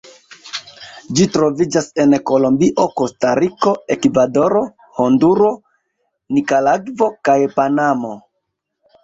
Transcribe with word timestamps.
Ĝi 1.17 1.25
troviĝas 1.33 1.89
en 2.03 2.15
Kolombio, 2.29 2.85
Kostariko, 3.01 3.75
Ekvadoro, 3.97 4.63
Honduro, 5.01 5.51
Nikaragvo 6.39 7.13
kaj 7.31 7.39
Panamo. 7.61 8.13